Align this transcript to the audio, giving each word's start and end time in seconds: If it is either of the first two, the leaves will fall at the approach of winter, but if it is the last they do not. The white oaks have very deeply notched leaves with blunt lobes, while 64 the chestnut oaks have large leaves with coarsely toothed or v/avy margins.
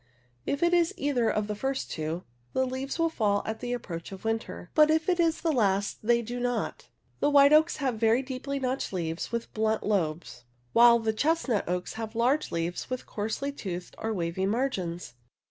If 0.47 0.63
it 0.63 0.73
is 0.73 0.95
either 0.97 1.29
of 1.29 1.45
the 1.45 1.53
first 1.53 1.91
two, 1.91 2.23
the 2.53 2.65
leaves 2.65 2.97
will 2.97 3.11
fall 3.11 3.43
at 3.45 3.59
the 3.59 3.71
approach 3.71 4.11
of 4.11 4.25
winter, 4.25 4.71
but 4.73 4.89
if 4.89 5.07
it 5.07 5.19
is 5.19 5.41
the 5.41 5.51
last 5.51 5.99
they 6.01 6.23
do 6.23 6.39
not. 6.39 6.87
The 7.19 7.29
white 7.29 7.53
oaks 7.53 7.77
have 7.77 7.99
very 7.99 8.23
deeply 8.23 8.59
notched 8.59 8.91
leaves 8.91 9.31
with 9.31 9.53
blunt 9.53 9.83
lobes, 9.83 10.43
while 10.73 10.97
64 10.97 11.05
the 11.11 11.15
chestnut 11.19 11.69
oaks 11.69 11.93
have 12.01 12.15
large 12.15 12.51
leaves 12.51 12.89
with 12.89 13.05
coarsely 13.05 13.51
toothed 13.51 13.93
or 13.99 14.11
v/avy 14.15 14.47
margins. 14.47 15.13